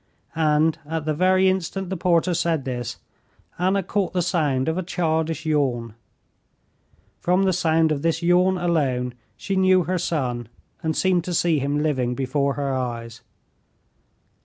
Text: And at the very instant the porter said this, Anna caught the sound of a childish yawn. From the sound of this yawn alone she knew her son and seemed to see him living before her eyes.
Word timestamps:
And 0.33 0.79
at 0.83 1.05
the 1.05 1.13
very 1.13 1.47
instant 1.47 1.91
the 1.91 1.95
porter 1.95 2.33
said 2.33 2.65
this, 2.65 2.97
Anna 3.59 3.83
caught 3.83 4.13
the 4.13 4.23
sound 4.23 4.67
of 4.67 4.75
a 4.75 4.81
childish 4.81 5.45
yawn. 5.45 5.93
From 7.19 7.43
the 7.43 7.53
sound 7.53 7.91
of 7.91 8.01
this 8.01 8.23
yawn 8.23 8.57
alone 8.57 9.13
she 9.37 9.55
knew 9.55 9.83
her 9.83 9.99
son 9.99 10.49
and 10.81 10.97
seemed 10.97 11.23
to 11.25 11.35
see 11.35 11.59
him 11.59 11.83
living 11.83 12.15
before 12.15 12.55
her 12.55 12.73
eyes. 12.73 13.21